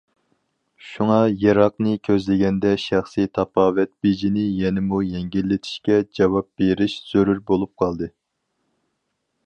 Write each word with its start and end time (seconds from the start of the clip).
شۇڭا 0.91 1.17
يىراقنى 1.43 1.91
كۆزلىگەندە 2.07 2.71
شەخسىي 2.85 3.29
تاپاۋەت 3.39 3.93
بېجىنى 4.07 4.47
يەنىمۇ 4.63 5.03
يەڭگىللىتىشكە 5.11 5.99
جاۋاب 6.21 6.49
بېرىش 6.63 6.99
زۆرۈر 7.13 7.43
بولۇپ 7.53 7.75
قالدى. 7.85 8.11